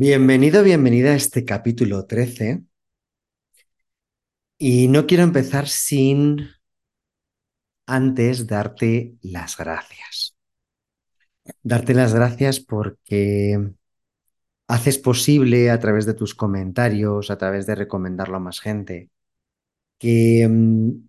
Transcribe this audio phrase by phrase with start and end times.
[0.00, 2.62] Bienvenido, bienvenida a este capítulo 13.
[4.56, 6.50] Y no quiero empezar sin
[7.84, 10.36] antes darte las gracias.
[11.64, 13.58] Darte las gracias porque
[14.68, 19.10] haces posible a través de tus comentarios, a través de recomendarlo a más gente,
[19.98, 21.08] que, mm,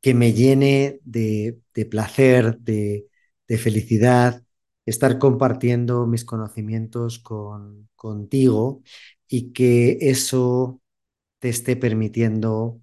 [0.00, 3.06] que me llene de, de placer, de,
[3.48, 4.44] de felicidad,
[4.90, 8.82] estar compartiendo mis conocimientos con, contigo
[9.28, 10.80] y que eso
[11.40, 12.80] te esté permitiendo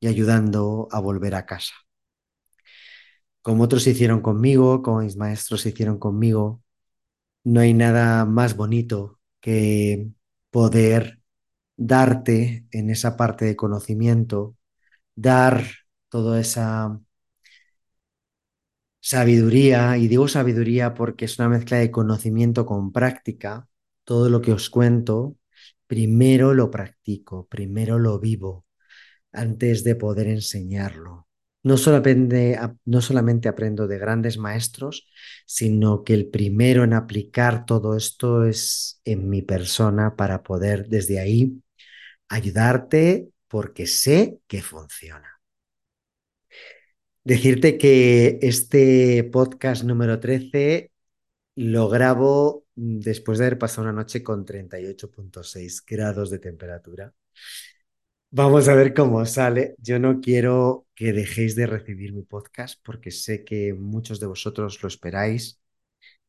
[0.00, 1.74] y ayudando a volver a casa.
[3.42, 6.62] Como otros hicieron conmigo, como mis maestros hicieron conmigo,
[7.44, 10.10] no hay nada más bonito que
[10.50, 11.22] poder
[11.76, 14.56] darte en esa parte de conocimiento,
[15.16, 15.64] dar
[16.10, 17.00] toda esa
[19.06, 23.68] sabiduría, y digo sabiduría porque es una mezcla de conocimiento con práctica,
[24.04, 25.36] todo lo que os cuento,
[25.86, 28.66] primero lo practico, primero lo vivo,
[29.32, 31.28] antes de poder enseñarlo.
[31.62, 31.76] No,
[32.84, 35.08] no solamente aprendo de grandes maestros,
[35.46, 41.20] sino que el primero en aplicar todo esto es en mi persona para poder desde
[41.20, 41.62] ahí
[42.28, 45.35] ayudarte porque sé que funciona.
[47.26, 50.92] Decirte que este podcast número 13
[51.56, 57.12] lo grabo después de haber pasado una noche con 38.6 grados de temperatura.
[58.30, 59.74] Vamos a ver cómo sale.
[59.78, 64.80] Yo no quiero que dejéis de recibir mi podcast porque sé que muchos de vosotros
[64.80, 65.58] lo esperáis.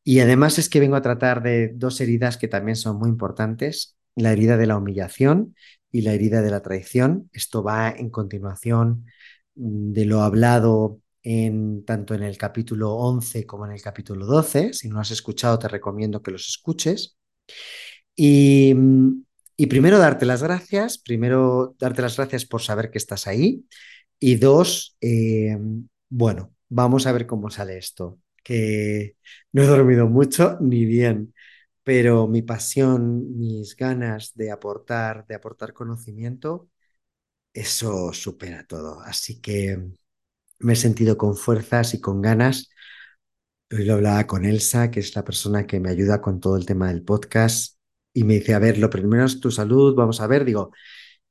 [0.04, 3.96] Y además es que vengo a tratar de dos heridas que también son muy importantes.
[4.16, 5.54] La herida de la humillación
[5.92, 7.30] y la herida de la traición.
[7.34, 9.06] Esto va en continuación
[9.58, 14.74] de lo hablado en, tanto en el capítulo 11 como en el capítulo 12.
[14.74, 17.18] Si no has escuchado, te recomiendo que los escuches.
[18.16, 18.74] Y,
[19.70, 20.98] primero, darte las gracias.
[20.98, 23.66] Primero, darte las gracias por saber que estás ahí.
[24.20, 25.58] Y dos, eh,
[26.10, 28.20] bueno, vamos a ver cómo sale esto.
[28.44, 29.16] Que
[29.52, 31.34] no he dormido mucho ni bien,
[31.84, 36.70] pero mi pasión, mis ganas de aportar, de aportar conocimiento,
[37.60, 39.02] eso supera todo.
[39.02, 39.80] Así que
[40.60, 42.70] me he sentido con fuerzas y con ganas.
[43.72, 46.66] Hoy lo hablaba con Elsa, que es la persona que me ayuda con todo el
[46.66, 47.78] tema del podcast,
[48.14, 50.72] y me dice, a ver, lo primero es tu salud, vamos a ver, digo,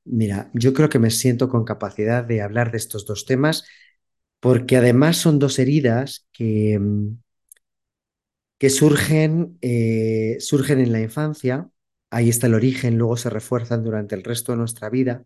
[0.05, 3.65] mira, yo creo que me siento con capacidad de hablar de estos dos temas,
[4.39, 7.17] porque además son dos heridas que, mm,
[8.57, 11.69] que surgen, eh, surgen en la infancia,
[12.09, 15.25] ahí está el origen, luego se refuerzan durante el resto de nuestra vida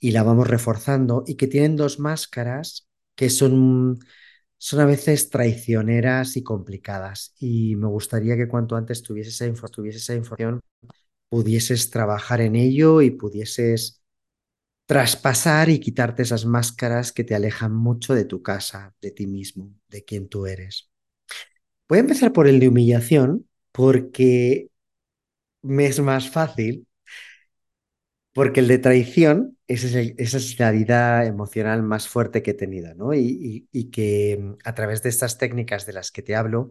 [0.00, 3.98] y la vamos reforzando y que tienen dos máscaras que son,
[4.58, 7.34] son a veces traicioneras y complicadas.
[7.38, 10.60] Y me gustaría que cuanto antes tuvieses esa, tuviese esa información,
[11.28, 14.02] pudieses trabajar en ello y pudieses
[14.86, 19.74] traspasar y quitarte esas máscaras que te alejan mucho de tu casa, de ti mismo,
[19.88, 20.90] de quien tú eres.
[21.88, 24.70] Voy a empezar por el de humillación porque
[25.62, 26.86] me es más fácil
[28.32, 33.14] porque el de traición, esa es, la herida emocional más fuerte que he tenido, ¿no?
[33.14, 36.70] Y, que mm, a través de estas técnicas de las que te hablo,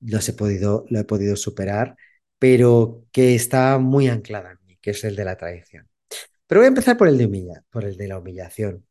[0.00, 1.96] los he podido, lo he podido superar,
[2.38, 5.88] pero que está muy anclada en mí, que es el de la traición.
[6.46, 7.28] Pero voy a empezar por el de,
[7.70, 8.86] por el de la humillación.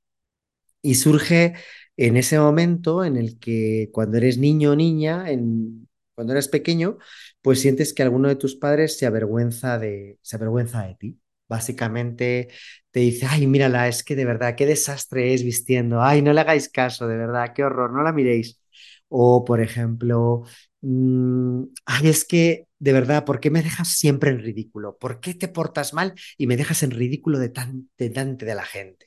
[0.82, 1.56] Y surge
[1.98, 6.98] en ese momento en el que cuando eres niño o niña, en, cuando eres pequeño,
[7.42, 11.20] pues sientes que alguno de tus padres se avergüenza de, se avergüenza de ti
[11.50, 12.50] básicamente
[12.92, 16.42] te dice, ay, mírala, es que de verdad, qué desastre es vistiendo, ay, no le
[16.42, 18.62] hagáis caso, de verdad, qué horror, no la miréis.
[19.10, 20.44] O, por ejemplo,
[20.82, 24.98] mm, ay, es que, de verdad, ¿por qué me dejas siempre en ridículo?
[24.98, 28.64] ¿Por qué te portas mal y me dejas en ridículo de tan, delante de la
[28.66, 29.06] gente?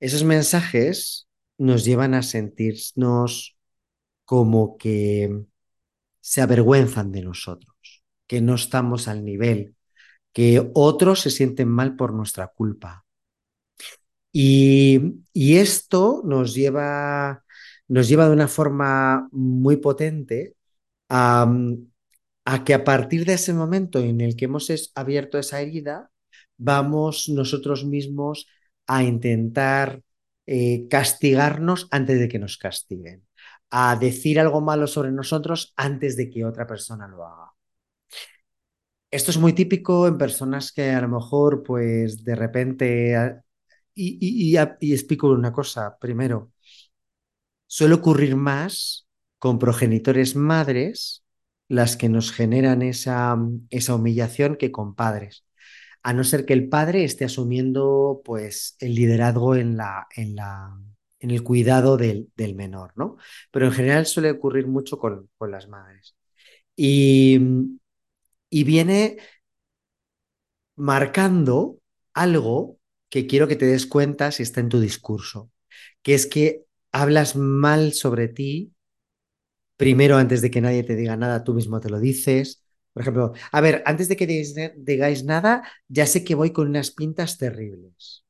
[0.00, 1.28] Esos mensajes
[1.58, 3.56] nos llevan a sentirnos
[4.24, 5.44] como que
[6.20, 9.76] se avergüenzan de nosotros, que no estamos al nivel
[10.38, 13.04] que otros se sienten mal por nuestra culpa.
[14.32, 17.42] Y, esto nos lleva,
[17.88, 20.54] nos lleva de una forma muy potente
[21.08, 21.52] a,
[22.44, 26.12] a que a partir de ese momento en el que hemos abierto esa herida,
[26.56, 28.46] vamos nosotros mismos
[28.86, 30.02] a intentar
[30.46, 33.26] eh, castigarnos antes de que nos castiguen,
[33.70, 37.47] a decir algo malo sobre nosotros antes de que otra persona lo haga.
[39.10, 43.40] Esto es muy típico en personas que a lo mejor, pues de repente,
[43.94, 46.52] y, y explico una cosa, primero,
[47.66, 49.06] suele ocurrir más
[49.38, 51.24] con progenitores madres
[51.68, 53.36] las que nos generan esa,
[53.70, 55.44] esa humillación que con padres.
[56.02, 60.78] A no ser que el padre esté asumiendo pues el liderazgo en la, en la,
[61.20, 63.16] en el cuidado del, del, menor, ¿no?
[63.50, 66.16] Pero en general suele ocurrir mucho con, con las madres.
[66.76, 67.40] Y,
[68.50, 69.18] y viene
[70.76, 71.78] marcando
[72.14, 72.78] algo
[73.10, 75.50] que quiero que te des cuenta si está en tu discurso,
[76.02, 78.72] que es que hablas mal sobre ti
[79.76, 82.64] primero antes de que nadie te diga nada, tú mismo te lo dices.
[82.92, 86.90] Por ejemplo, a ver, antes de que digáis nada, ya sé que voy con unas
[86.90, 88.24] pintas terribles.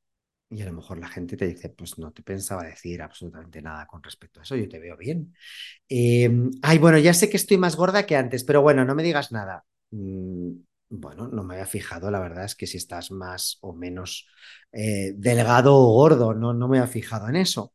[0.50, 3.86] Y a lo mejor la gente te dice, pues no te pensaba decir absolutamente nada
[3.86, 5.34] con respecto a eso, yo te veo bien.
[5.88, 9.02] Em, ay, bueno, ya sé que estoy más gorda que antes, pero bueno, no me
[9.04, 9.64] digas nada.
[9.90, 10.52] Mm,
[10.90, 14.26] bueno, no me había fijado, la verdad es que si estás más o menos
[14.72, 17.74] eh, delgado o gordo, no, no me había fijado en eso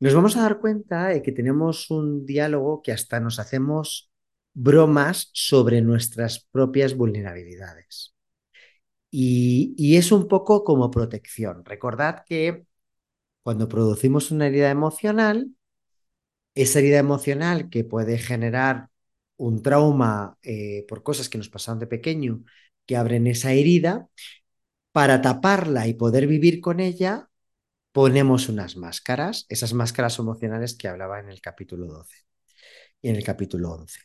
[0.00, 4.10] nos vamos a dar cuenta de que tenemos un diálogo que hasta nos hacemos
[4.54, 8.14] bromas sobre nuestras propias vulnerabilidades.
[9.10, 11.64] Y, es un poco como protección.
[11.64, 12.66] Recordad que
[13.42, 15.48] cuando producimos una herida emocional,
[16.54, 18.90] esa herida emocional que puede generar
[19.38, 22.42] un trauma eh, por cosas que nos pasaron de pequeño,
[22.86, 24.08] que abren esa herida,
[24.92, 27.30] para taparla y poder vivir con ella,
[27.92, 32.16] ponemos unas máscaras, esas máscaras emocionales que hablaba en el capítulo 12
[33.02, 34.00] y en el capítulo 11.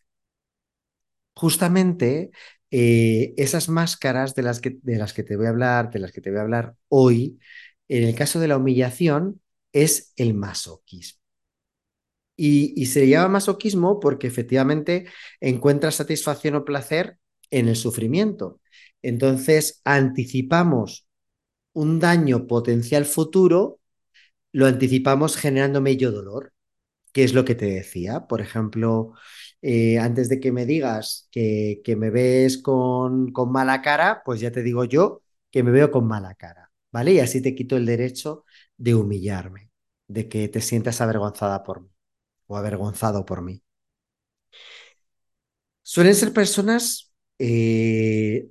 [1.36, 2.32] Justamente
[2.72, 6.12] eh, esas máscaras de las, que, de las que te voy a hablar, de las
[6.12, 7.40] que te voy a hablar hoy,
[7.88, 9.42] en el caso de la humillación,
[9.72, 11.23] es el masoquismo.
[12.36, 15.06] Y, se llama masoquismo porque efectivamente
[15.40, 17.18] encuentra satisfacción o placer
[17.52, 18.60] en el sufrimiento.
[19.02, 21.08] Entonces anticipamos
[21.74, 23.80] un daño potencial futuro,
[24.54, 26.54] lo anticipamos generándome yo dolor,
[27.14, 28.28] que es lo que te decía.
[28.28, 29.14] Por ejemplo,
[29.62, 34.40] eh, antes de que me digas que, que me ves con, con, mala cara, pues
[34.42, 35.22] ya te digo yo
[35.52, 37.14] que me veo con mala cara, ¿vale?
[37.14, 38.46] Y así te quito el derecho
[38.78, 39.72] de humillarme,
[40.08, 41.93] de que te sientas avergonzada por mí
[42.54, 43.62] o avergonzado por mí.
[45.82, 48.48] Suelen ser personas eh,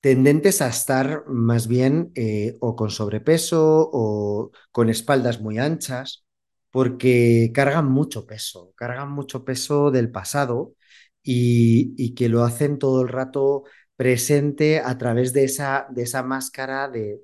[0.00, 6.24] tendentes a estar más bien eh, o con sobrepeso o con espaldas muy anchas,
[6.70, 10.74] porque cargan mucho peso, cargan mucho peso del pasado
[11.22, 13.64] y, que lo hacen todo el rato
[13.96, 17.22] presente a través de esa, de esa máscara de,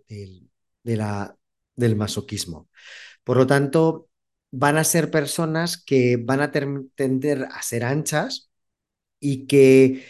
[0.85, 1.37] la,
[1.77, 2.69] del masoquismo.
[3.25, 4.09] Por lo tanto,
[4.53, 8.51] van a ser personas que van a tender a ser anchas
[9.21, 10.05] y que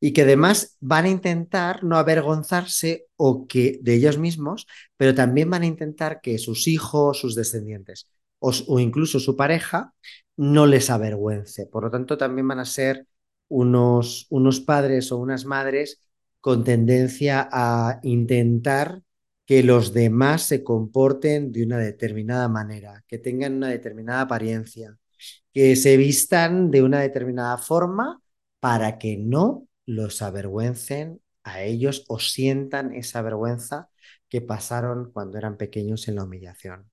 [0.00, 4.66] y que además van a intentar no avergonzarse o que de ellos mismos,
[4.98, 8.06] pero también van a intentar que sus hijos, sus descendientes
[8.38, 9.94] o, o incluso su pareja
[10.36, 11.66] no les avergüence.
[11.66, 13.06] Por lo tanto, también van a ser
[13.48, 16.02] unos, unos padres o unas madres
[16.40, 19.00] con tendencia a intentar
[19.46, 24.96] que los demás se comporten de una determinada manera, que tengan una determinada apariencia,
[25.52, 28.22] que se vistan de una determinada forma
[28.60, 33.90] para que no los avergüencen a ellos o sientan esa vergüenza
[34.28, 36.90] que pasaron cuando eran pequeños en la humillación.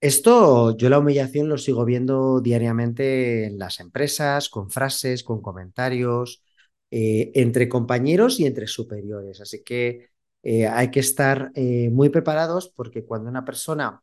[0.00, 6.42] Esto yo la humillación lo sigo viendo diariamente en las empresas, con frases, con comentarios,
[6.90, 9.40] eh, entre compañeros y entre superiores.
[9.40, 10.11] Así que
[10.42, 14.02] eh, hay que estar eh, muy preparados porque cuando una persona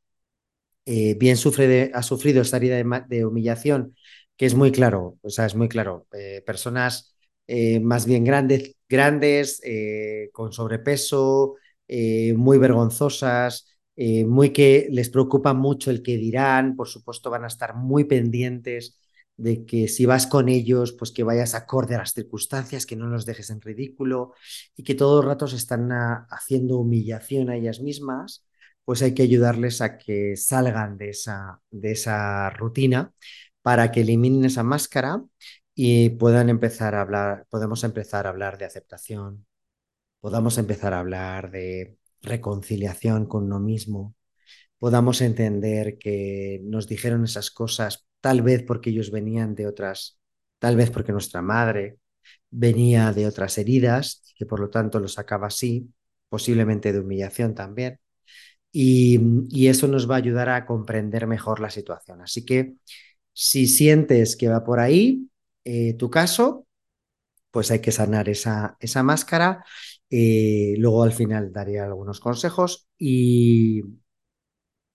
[0.85, 3.95] bien sufre ha sufrido esta herida de, de, humillación,
[4.35, 6.07] que es muy claro, o sea, es muy claro,
[6.47, 7.13] personas
[7.51, 11.55] eh, más bien grandes, grandes eh, con sobrepeso,
[11.87, 13.65] eh, muy vergonzosas,
[13.97, 18.97] muy que les preocupa mucho el que dirán, por supuesto van a estar muy pendientes
[19.39, 23.07] de que si vas con ellos, pues que vayas acorde a las circunstancias, que no
[23.07, 24.33] los dejes en ridículo
[24.75, 25.89] y que todos los ratos están
[26.29, 28.45] haciendo humillación a ellas mismas,
[28.83, 33.13] pues hay que ayudarles a que salgan de esa, de esa rutina
[33.61, 35.23] para que eliminen esa máscara
[35.73, 39.47] y puedan empezar a hablar, podemos empezar a hablar de aceptación,
[40.21, 44.15] podamos empezar a hablar de reconciliación con uno mismo,
[44.79, 50.19] podamos entender que nos dijeron esas cosas tal vez porque ellos venían de otras,
[50.59, 51.99] tal vez porque nuestra madre
[52.49, 55.89] venía de otras heridas y que por lo tanto lo sacaba así,
[56.29, 57.99] posiblemente de humillación también.
[58.71, 62.21] Y, y, eso nos va a ayudar a comprender mejor la situación.
[62.21, 62.75] Así que
[63.33, 65.29] si sientes que va por ahí
[65.63, 66.67] eh, tu caso,
[67.51, 69.65] pues hay que sanar esa, esa máscara.
[70.09, 73.83] Eh, luego al final daré algunos consejos y,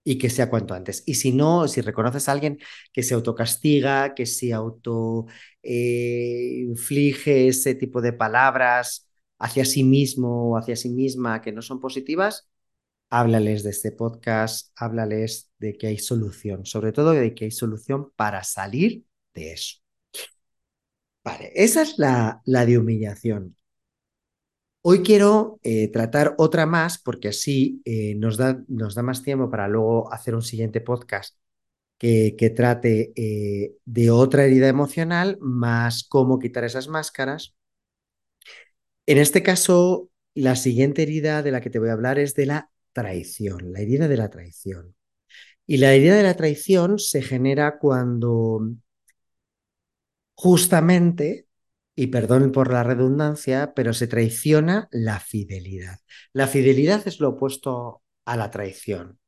[0.05, 1.03] y que sea cuanto antes.
[1.07, 2.59] Y si no, si reconoces a alguien
[2.93, 5.27] que se autocastiga, que se auto
[5.63, 9.09] eh, inflige ese tipo de palabras
[9.39, 12.49] hacia sí mismo o hacia sí misma que no son positivas,
[13.11, 18.11] háblales de este podcast, háblales de que hay solución, sobre todo de que hay solución
[18.17, 19.77] para salir de eso.
[21.25, 23.57] Vale, esa es la, la de humillación.
[24.87, 29.51] Hoy quiero eh, tratar otra más porque así eh, nos, da, nos, da, más tiempo
[29.51, 31.39] para luego hacer un siguiente podcast
[31.97, 37.55] que, trate eh, de otra herida emocional, más cómo quitar esas máscaras.
[39.07, 42.45] En este caso, la siguiente herida de la que te voy a hablar es de
[42.45, 44.95] la traición, la herida de la traición.
[45.67, 48.61] Y la herida de la traición se genera cuando
[50.35, 51.47] justamente
[51.97, 55.99] y perdón por la redundancia, pero se traiciona la fidelidad.
[56.33, 59.19] La fidelidad es lo opuesto a la traición.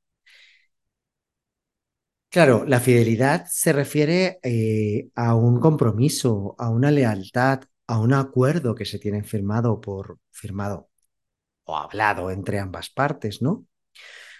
[2.28, 8.74] Claro, la fidelidad se refiere eh, a un compromiso, a una lealtad, a un acuerdo
[8.74, 10.90] que se tiene firmado por firmado
[11.64, 13.66] o hablado entre ambas partes, ¿no?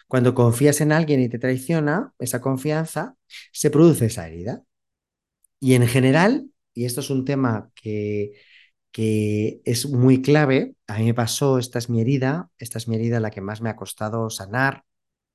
[0.09, 3.17] Cuando confías en alguien y te traiciona, esa confianza,
[3.53, 4.63] se produce esa herida.
[5.61, 8.33] Y en general, y esto es un tema que,
[8.93, 12.97] que es muy clave, a mí me pasó, esta es mi herida, esta es mi
[12.97, 14.85] herida la que más me ha costado sanar,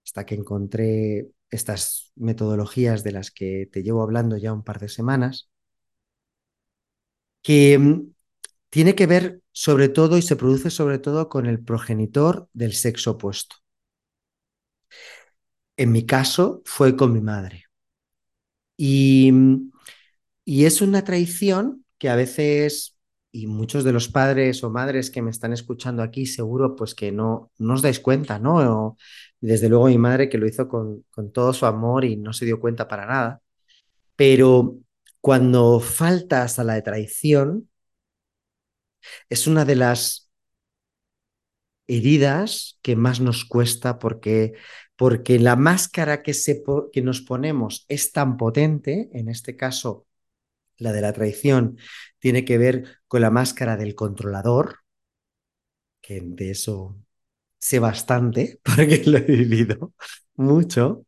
[0.05, 4.89] hasta que encontré estas metodologías de las que te llevo hablando ya un par de
[4.89, 5.49] semanas,
[7.41, 8.11] que mm,
[8.69, 13.11] tiene que ver sobre todo y se produce sobre todo con el progenitor del sexo
[13.11, 13.57] opuesto.
[15.75, 17.65] En mi caso fue con mi madre.
[18.77, 19.70] Y mm,
[20.45, 22.97] y es una traición que a veces,
[23.31, 27.11] y muchos de los padres o madres que me están escuchando aquí, seguro pues que
[27.11, 28.97] no, no os dais cuenta, ¿no?
[29.39, 32.45] desde luego mi madre que lo hizo con, con todo su amor y no se
[32.45, 33.41] dio cuenta para nada.
[34.15, 34.77] Pero
[35.21, 37.69] cuando faltas a la traición,
[39.29, 40.29] es una de las
[41.87, 44.53] heridas que más nos cuesta porque,
[44.95, 50.07] porque la máscara que, se, que nos ponemos es tan potente, en este caso
[50.81, 51.77] la de la traición
[52.19, 54.79] tiene que ver con la máscara del controlador,
[56.01, 56.97] que de eso
[57.59, 59.93] sé bastante porque lo he vivido
[60.35, 61.05] mucho.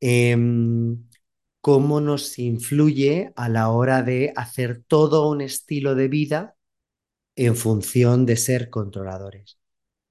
[0.00, 1.04] Em,
[1.60, 6.56] cómo nos influye a la hora de hacer todo un estilo de vida
[7.36, 9.58] en función de ser controladores.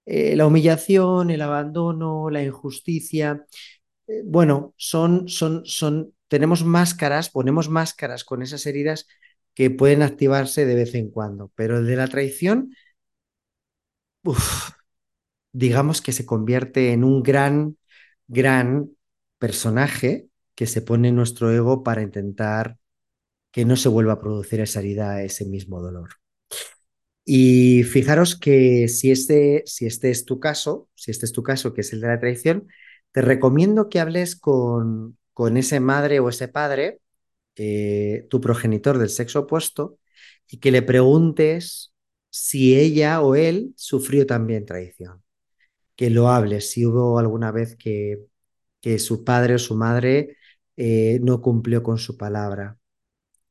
[0.06, 3.46] Eh, la humillación, el abandono, la injusticia,
[4.08, 9.08] eh, bueno, son, son, son tenemos máscaras, ponemos máscaras con esas heridas
[9.54, 12.74] que pueden activarse de vez en cuando, pero el de la traición,
[15.52, 17.78] digamos que se convierte en un gran,
[18.28, 18.90] gran
[19.38, 22.78] personaje que se pone en nuestro ego para intentar
[23.52, 26.10] que no se vuelva a producir esa herida, ese mismo dolor.
[27.26, 31.74] Y fijaros que si este, si este es tu caso, si este es tu caso,
[31.74, 32.68] que es el de la traición,
[33.12, 37.00] te recomiendo que hables con, con ese madre o ese padre,
[37.56, 40.00] eh, tu progenitor del sexo opuesto,
[40.48, 41.94] y que le preguntes
[42.30, 45.24] si ella o él sufrió también traición.
[45.96, 48.20] Que lo hables, si hubo alguna vez que,
[48.82, 50.38] que su padre o su madre
[50.78, 52.78] eh, no cumplió con su palabra.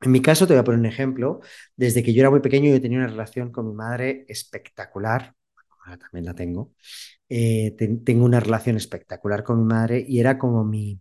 [0.02, 1.40] En mi caso, te voy a poner un ejemplo.
[1.76, 5.34] Desde que yo era muy pequeño, yo tenía una relación con mi madre espectacular.
[5.84, 6.72] ahora también la tengo.
[7.28, 11.00] Eh, tengo una relación espectacular con mi madre y era como mi,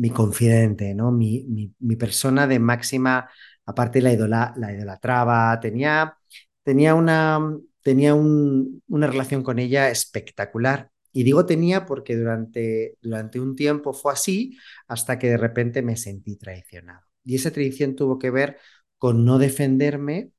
[0.00, 1.12] mi confidente, ¿no?
[1.12, 1.44] Mi,
[1.78, 3.28] mi, persona de máxima,
[3.66, 6.16] aparte la, idola, la idolatraba, tenía,
[6.62, 7.38] tenía, una,
[7.82, 10.90] tenía un, una relación con ella espectacular.
[11.12, 14.56] Y digo tenía porque durante, durante un tiempo fue así
[14.88, 17.02] hasta que de repente me sentí traicionado.
[17.24, 18.58] Y esa traición tuvo que ver
[18.96, 20.32] con no defenderme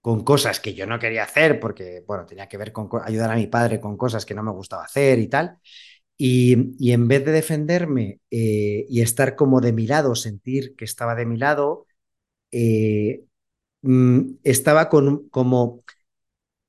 [0.00, 3.36] con cosas que yo no quería hacer porque, bueno, tenía que ver con ayudar a
[3.36, 5.58] mi padre con cosas que no me gustaba hacer y tal.
[6.22, 11.14] Y, en vez de defenderme eh, y estar como de mi lado, sentir que estaba
[11.14, 11.86] de mi lado,
[12.52, 13.24] eh,
[13.82, 15.84] mm, estaba con, como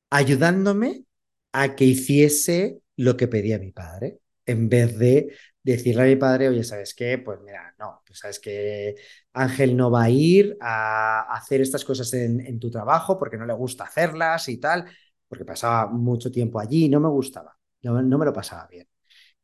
[0.10, 1.06] ayudándome
[1.54, 6.50] a que hiciese lo que pedía mi padre, en vez de decirle a mi padre,
[6.50, 7.18] oye, ¿sabes qué?
[7.20, 8.96] Pues mira, no, pues sabes que
[9.34, 13.46] Ángel no va a ir a hacer estas cosas en, en tu trabajo porque no
[13.46, 14.86] le gusta hacerlas y tal,
[15.28, 18.88] porque pasaba mucho tiempo allí y no me gustaba, no, no me lo pasaba bien.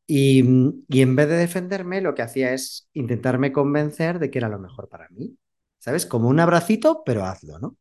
[0.07, 0.43] Y,
[0.87, 4.59] y, en vez de defenderme, lo que hacía es intentarme convencer de que era lo
[4.59, 5.37] mejor para mí.
[5.79, 6.05] ¿Sabes?
[6.05, 7.77] Como un abracito, pero hazlo, ¿no?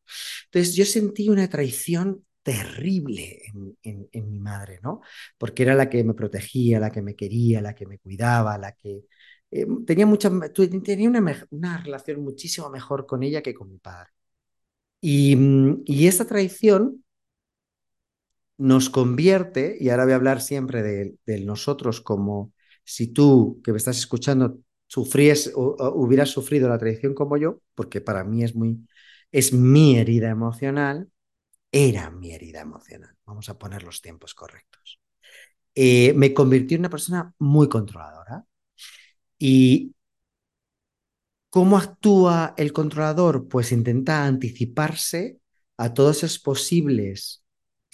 [0.46, 3.40] Entonces yo sentí una traición terrible
[3.82, 5.00] en, en, mi madre, ¿no?
[5.38, 8.72] Porque era la que me protegía, la que me quería, la que me cuidaba, la
[8.72, 9.04] que...
[9.50, 10.30] Eh, tenía mucha,
[10.84, 14.10] tenía una, una, relación muchísimo mejor con ella que con mi padre.
[15.00, 15.36] Y,
[15.84, 17.04] y esta traición
[18.58, 22.52] nos convierte, y ahora voy a hablar siempre de, nosotros como
[22.84, 28.00] si tú que me estás escuchando sufríes o, hubieras sufrido la traición como yo, porque
[28.00, 28.86] para mí es muy,
[29.32, 31.10] es mi herida emocional,
[31.72, 33.14] era mi herida emocional.
[33.26, 35.00] Vamos a poner los tiempos correctos.
[35.74, 38.46] Eh, me convirtió en una persona muy controladora.
[39.38, 39.94] ¿Y
[41.50, 43.48] cómo actúa el controlador?
[43.48, 45.40] Pues intenta anticiparse
[45.76, 47.45] a todos esos posibles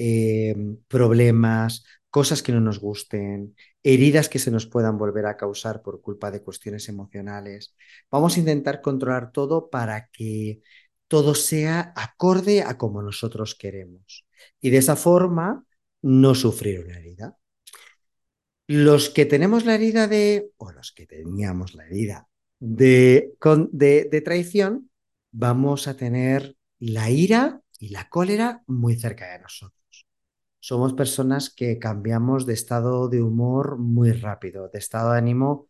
[0.05, 0.57] eh,
[0.89, 3.55] problemas, cosas que no nos gusten,
[3.85, 7.77] heridas que se nos puedan volver a causar por culpa de cuestiones emocionales.
[8.11, 10.61] Vamos a intentar controlar todo para que
[11.07, 14.27] todo sea acorde a como nosotros queremos.
[14.61, 15.65] Y de esa forma
[16.03, 17.37] no sufrir una herida.
[18.67, 22.27] Los que tenemos la herida de, o los que teníamos la herida
[22.59, 23.35] de,
[23.71, 24.91] de, de traición,
[25.31, 29.82] vamos a tener la ira y la cólera muy cerca de nosotros
[30.63, 35.67] somos personas que cambiamos de estado de humor muy rápido, de estado de ánimo,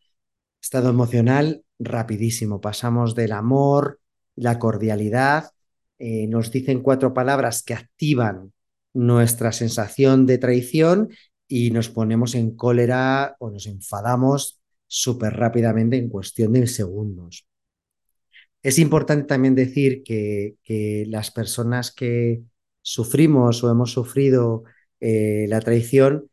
[0.61, 2.61] estado emocional rapidísimo.
[2.61, 4.00] Pasamos del amor,
[4.37, 5.52] la cordialidad,
[5.99, 8.52] eh, nos dicen cuatro palabras que activan
[8.92, 11.08] nuestra sensación de traición
[11.48, 17.46] y nos ponemos en cólera o nos enfadamos súper rápidamente en cuestión de segundos.
[18.62, 22.42] Es importante también decir que, que las personas que
[22.83, 24.64] sufrimos o hemos sufrido
[25.03, 26.31] eh, la traición,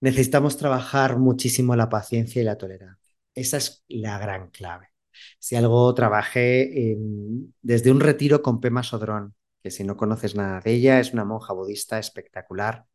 [0.00, 3.14] necesitamos trabajar muchísimo la paciencia y la tolerancia.
[3.34, 4.88] Esa es la gran clave.
[5.38, 10.60] Si algo trabajé en, desde un retiro con Pema Sodrón, que si no conoces nada
[10.60, 12.86] de ella, es una monja budista espectacular,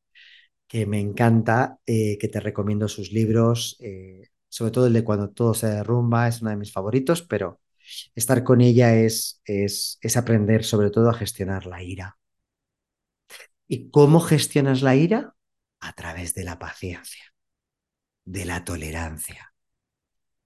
[0.68, 5.30] que me encanta, eh, que te recomiendo sus libros, eh, sobre todo el de Cuando
[5.30, 7.62] todo se derrumba, es uno de mis favoritos, pero
[8.15, 12.18] estar con ella es, es, es aprender sobre todo a gestionar la ira.
[13.67, 15.36] ¿Y cómo gestionas la ira?
[15.80, 17.23] A través de la paciencia,
[18.25, 19.54] de la tolerancia,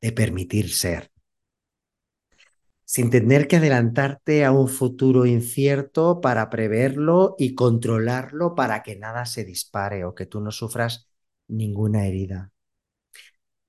[0.01, 1.12] de permitir ser.
[2.86, 9.25] Sin tener que adelantarte a un futuro incierto para preverlo y controlarlo para que nada
[9.25, 11.08] se dispare o que tú no sufras
[11.47, 12.51] ninguna herida.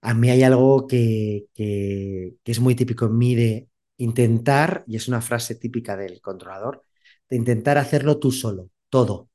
[0.02, 4.96] A mí hay algo que, que, que es muy típico en mí de intentar, y
[4.96, 6.84] es una frase típica del controlador,
[7.28, 9.29] de intentar hacerlo tú solo, todo,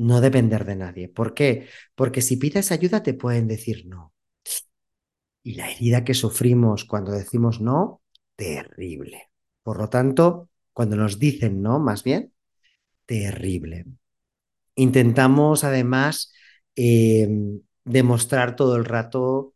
[0.00, 1.08] no depender de nadie.
[1.08, 1.68] ¿Por qué?
[1.94, 4.14] Porque si pides ayuda te pueden decir no.
[5.42, 8.00] Y la herida que sufrimos cuando decimos no,
[8.34, 9.28] terrible.
[9.62, 12.32] Por lo tanto, cuando nos dicen no, más bien,
[13.04, 13.84] terrible.
[14.74, 16.32] Intentamos además
[16.76, 17.28] eh,
[17.84, 19.54] demostrar todo el rato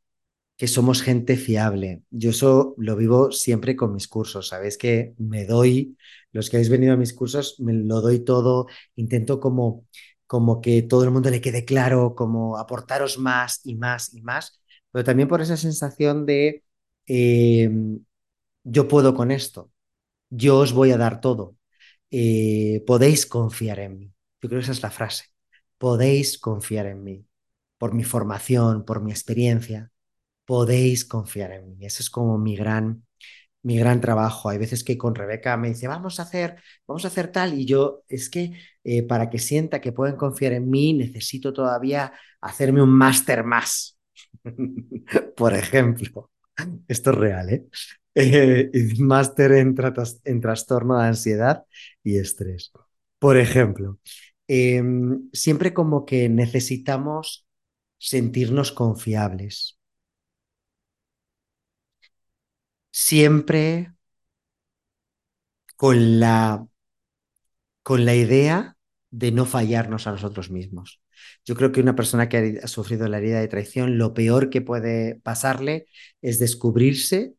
[0.58, 2.02] que somos gente fiable.
[2.10, 4.48] Yo eso lo vivo siempre con mis cursos.
[4.48, 5.96] Sabéis que me doy,
[6.32, 8.66] los que habéis venido a mis cursos, me lo doy todo.
[8.94, 9.86] Intento como
[10.26, 14.60] como que todo el mundo le quede claro, como aportaros más y más y más,
[14.90, 16.64] pero también por esa sensación de
[17.06, 17.70] eh,
[18.64, 19.70] yo puedo con esto,
[20.30, 21.56] yo os voy a dar todo,
[22.10, 24.06] eh, podéis confiar en mí.
[24.42, 25.26] Yo creo que esa es la frase,
[25.78, 27.26] podéis confiar en mí,
[27.78, 29.92] por mi formación, por mi experiencia,
[30.46, 31.86] podéis confiar en mí.
[31.86, 33.06] Ese es como mi gran
[33.64, 34.48] mi gran trabajo.
[34.50, 37.64] Hay veces que con Rebeca me dice, vamos a hacer, vamos a hacer tal, y
[37.64, 38.52] yo es que
[38.84, 43.98] eh, para que sienta que pueden confiar en mí, necesito todavía hacerme un máster más.
[45.36, 46.30] Por ejemplo,
[46.86, 47.66] esto es real, ¿eh?
[48.14, 51.64] eh máster en, trastorno de ansiedad
[52.02, 52.70] y estrés.
[53.18, 53.98] Por ejemplo,
[54.46, 54.82] eh,
[55.32, 57.46] siempre como que necesitamos
[57.96, 59.78] sentirnos confiables,
[62.94, 63.92] siempre
[65.76, 66.68] con la,
[67.82, 68.76] con la idea
[69.10, 71.02] de no fallarnos a nosotros mismos.
[71.44, 74.60] Yo creo que una persona que ha sufrido la herida de traición, lo peor que
[74.60, 75.86] puede pasarle
[76.22, 77.34] es descubrirse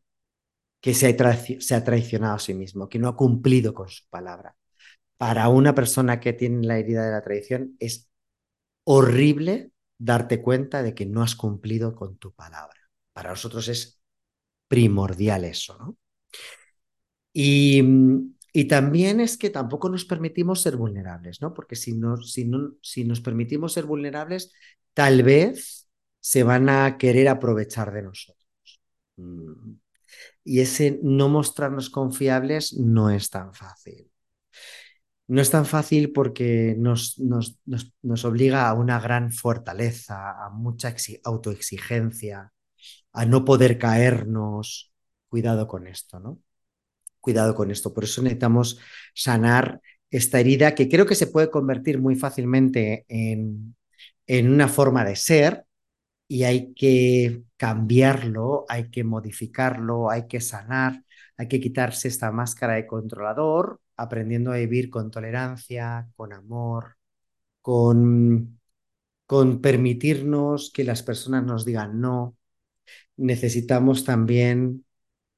[0.82, 4.04] que se ha, se ha traicionado a sí mismo, que no ha cumplido con su
[4.10, 4.56] palabra.
[5.16, 8.10] Para una persona que tiene la herida de la traición es
[8.84, 12.78] horrible darte cuenta de que no has cumplido con tu palabra.
[13.14, 13.95] Para nosotros es
[14.68, 15.96] primordial eso, ¿no?
[17.32, 17.82] Y,
[18.52, 21.52] y también es que tampoco nos permitimos ser vulnerables, ¿no?
[21.52, 24.50] Porque si, no, si, no, si nos permitimos ser vulnerables,
[24.94, 28.80] tal vez se van a querer aprovechar de nosotros.
[29.16, 29.74] Mm.
[30.44, 34.10] Y ese no mostrarnos confiables no es tan fácil.
[35.28, 40.50] No es tan fácil porque nos, nos, nos, nos obliga a una gran fortaleza, a
[40.50, 42.52] mucha autoexigencia,
[43.12, 44.92] a no poder caernos.
[45.28, 46.40] Cuidado con esto, ¿no?
[47.20, 47.92] Cuidado con esto.
[47.94, 48.80] Por eso necesitamos
[49.14, 53.76] sanar esta herida que creo que se puede convertir muy fácilmente en,
[54.26, 55.64] en una forma de ser
[56.28, 61.04] y hay que cambiarlo, hay que modificarlo, hay que sanar,
[61.36, 66.96] hay que quitarse esta máscara de controlador, aprendiendo a vivir con tolerancia, con amor,
[67.62, 68.60] con,
[69.26, 72.36] con permitirnos que las personas nos digan no.
[73.16, 74.84] Necesitamos también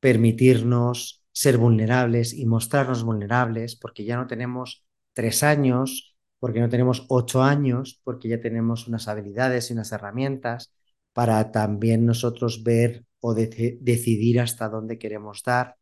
[0.01, 7.07] permitirnos ser vulnerables y mostrarnos vulnerables porque ya no tenemos tres años, porque no tenemos
[7.09, 10.73] ocho años, porque ya tenemos unas habilidades y unas herramientas
[11.13, 15.77] para también nosotros ver o de decidir hasta dónde queremos dar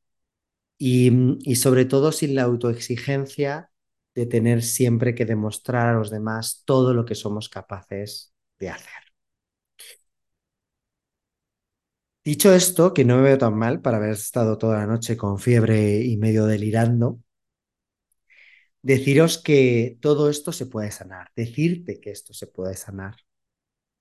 [0.78, 1.10] y,
[1.50, 3.70] y sobre todo sin la autoexigencia
[4.14, 9.05] de tener siempre que demostrar a los demás todo lo que somos capaces de hacer.
[12.26, 15.38] Dicho esto, que no me veo tan mal para haber estado toda la noche con
[15.38, 17.20] fiebre y medio delirando,
[18.82, 23.16] deciros que todo esto se puede sanar, decirte que esto se puede sanar,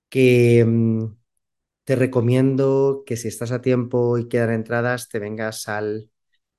[0.08, 1.16] que mm,
[1.84, 6.10] te recomiendo que si estás a tiempo y quedan entradas, te vengas al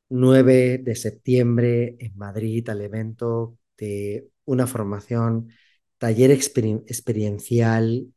[0.10, 5.50] 9 de septiembre en Madrid al evento de una formación,
[6.00, 8.14] taller experiencial,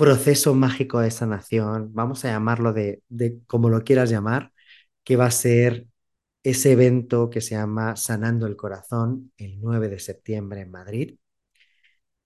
[0.00, 4.50] proceso mágico de sanación, vamos a llamarlo de, de como lo quieras llamar,
[5.04, 5.88] que va a ser
[6.42, 11.18] ese evento que se llama Sanando el Corazón el 9 de septiembre en Madrid.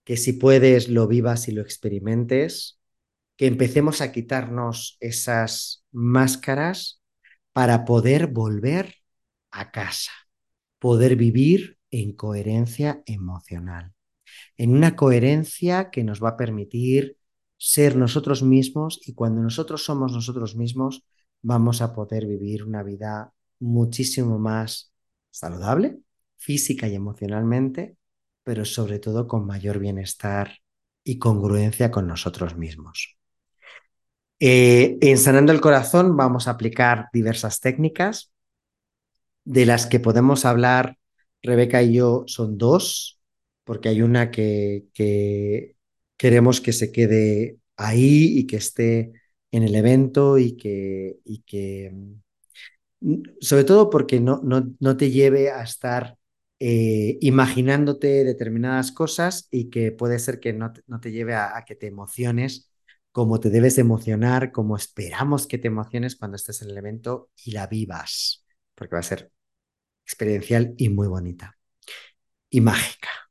[0.05, 2.79] Que si puedes lo vivas y lo experimentes,
[3.37, 7.03] que empecemos a quitarnos esas máscaras
[7.53, 8.95] para poder volver
[9.51, 10.13] a casa,
[10.79, 13.95] poder vivir en coherencia emocional,
[14.57, 17.19] en una coherencia que nos va a permitir
[17.67, 21.03] ser nosotros mismos y cuando nosotros somos nosotros mismos
[21.41, 24.93] vamos a poder vivir una vida muchísimo más
[25.31, 25.99] saludable,
[26.37, 27.97] física y emocionalmente,
[28.43, 30.59] pero sobre todo con mayor bienestar
[31.03, 33.17] y congruencia con nosotros mismos.
[34.41, 38.31] Eh, en Sanando el Corazón vamos a aplicar diversas técnicas,
[39.45, 40.99] de las que podemos hablar,
[41.43, 43.21] Rebeca y yo, son dos,
[43.65, 45.77] porque hay una que, que
[46.17, 49.13] queremos que se quede ahí y que esté
[49.51, 51.91] en el evento y que, y que
[53.01, 56.17] mm, sobre todo porque no, no, no te lleve a estar
[56.61, 61.57] eh, imaginándote determinadas cosas y que puede ser que no te, no te lleve a,
[61.57, 62.71] a, que te emociones
[63.13, 67.53] como te debes emocionar, como esperamos que te emociones cuando estés en el evento y
[67.53, 69.31] la vivas, porque va a ser
[70.05, 71.57] experiencial y muy bonita
[72.51, 73.24] y mágica.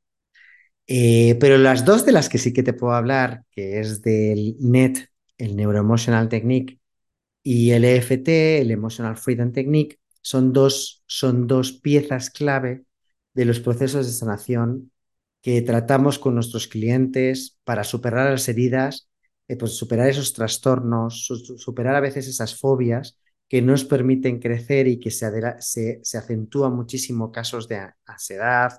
[0.86, 4.56] Eh, pero las dos de las que sí que te puedo hablar, que es del
[4.60, 6.78] NET, el Neuroemotional Technique,
[7.42, 12.84] y el EFT, el Emotional Freedom Technique, son dos, son dos piezas clave
[13.34, 14.92] de los procesos de sanación
[15.42, 19.08] que tratamos con nuestros clientes para superar las heridas
[19.48, 21.26] eh, pues superar esos trastornos,
[21.58, 23.18] superar a veces esas fobias
[23.48, 25.26] que nos permiten crecer y que se,
[25.60, 28.72] se, se acentúan muchísimo casos de ansiedad,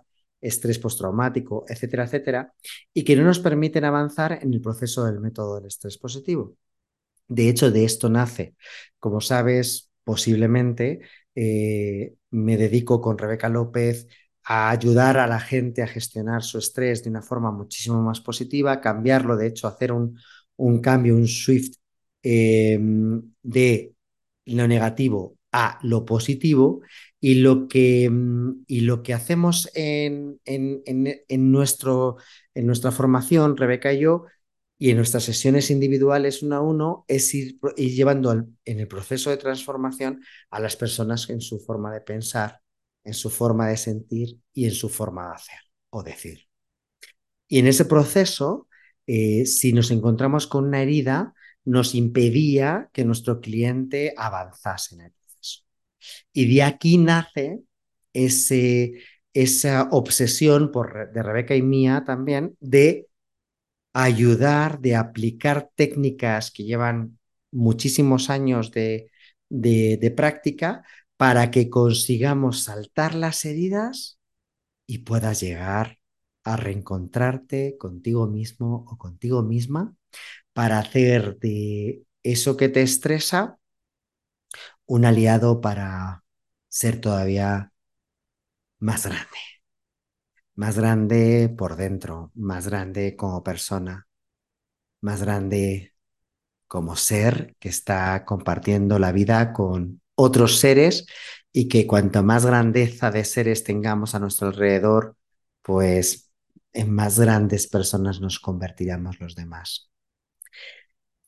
[0.46, 2.54] estrés postraumático, etcétera, etcétera,
[2.94, 6.56] y que no nos permiten avanzar en el proceso del método del estrés positivo.
[7.28, 8.56] De hecho, de esto nace,
[9.00, 11.02] como sabes, posiblemente
[11.34, 14.08] eh, me dedico con Rebeca López
[14.44, 18.80] a ayudar a la gente a gestionar su estrés de una forma muchísimo más positiva,
[18.80, 20.20] cambiarlo, de hecho, hacer un,
[20.58, 21.76] un cambio, un shift
[22.22, 22.80] eh,
[23.42, 23.94] de
[24.46, 26.82] lo negativo a lo positivo
[27.22, 28.12] y lo que,
[28.68, 32.18] y lo que hacemos en, en, en, nuestro,
[32.54, 34.26] en nuestra formación, Rebeca y yo,
[34.78, 38.32] y en nuestras sesiones individuales uno a uno, es ir, llevando
[38.66, 42.60] en el proceso de transformación a las personas en su forma de pensar,
[43.06, 46.50] en su forma de sentir y en su forma de hacer o decir.
[47.48, 48.68] Y en ese proceso
[49.08, 55.14] eh, si nos encontramos con una herida, nos impedía que nuestro cliente avanzase en el.
[56.34, 57.62] Y de aquí nace
[58.14, 58.94] ese,
[59.34, 63.08] esa obsesión por, de Rebeca y mía también de
[63.94, 67.20] ayudar, de aplicar técnicas que llevan
[67.52, 69.12] muchísimos años de,
[69.50, 70.84] de práctica
[71.18, 74.20] para que consigamos saltar las heridas
[74.88, 76.00] y puedas llegar
[76.44, 79.96] a reencontrarte contigo mismo o contigo misma
[80.54, 83.58] para hacer de eso que te estresa
[84.86, 86.24] un aliado para
[86.70, 87.72] ser todavía
[88.80, 89.38] más grande.
[90.56, 94.08] Más grande por dentro, más grande como persona,
[95.02, 95.94] más grande
[96.68, 101.06] como ser que está compartiendo la vida con otros seres
[101.52, 105.18] y que cuanto más grandeza de seres tengamos a nuestro alrededor,
[105.62, 106.32] pues
[106.74, 109.90] en más grandes personas nos convertiremos los demás.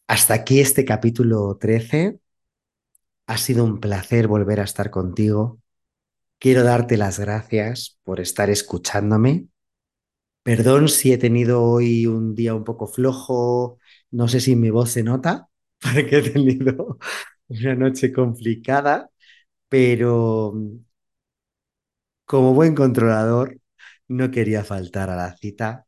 [0.07, 2.19] Hasta aquí este capítulo 13.
[3.27, 5.59] Ha sido un placer volver a estar contigo.
[6.39, 9.47] Quiero darte las gracias por estar escuchándome.
[10.43, 13.79] Perdón si he tenido hoy un día un poco flojo.
[14.11, 15.49] No sé si mi voz se nota,
[15.81, 16.99] porque he tenido
[17.49, 19.09] una noche complicada,
[19.69, 20.53] pero
[22.25, 23.59] como buen controlador
[24.07, 25.85] no quería faltar a la cita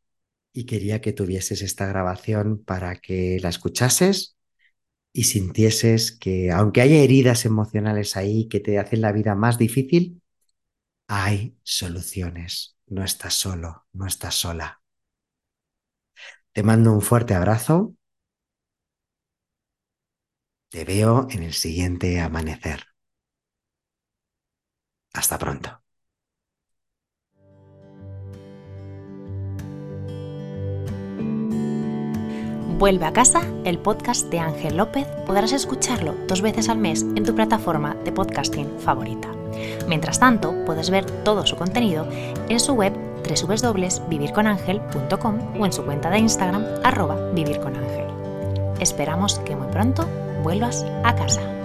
[0.54, 4.38] y quería que tuvieses esta grabación para que la escuchases
[5.13, 10.22] y sintieses que aunque haya heridas emocionales ahí que te hacen la vida más difícil,
[11.08, 12.78] hay soluciones.
[12.88, 14.82] No estás solo, no estás sola.
[16.54, 17.95] Te mando un fuerte abrazo.
[20.72, 22.88] Te veo en el siguiente amanecer.
[25.13, 25.69] Hasta pronto.
[32.80, 37.26] Vuelve a casa, el podcast de Ángel López, podrás escucharlo dos veces al mes en
[37.26, 39.28] tu plataforma de podcasting favorita.
[39.86, 42.08] Mientras tanto, puedes ver todo su contenido
[42.48, 42.94] en su web
[43.28, 48.08] www.vivirconangel.com o en su cuenta de Instagram arroba vivirconangel.
[48.80, 50.06] Esperamos que muy pronto
[50.42, 51.59] vuelvas a casa.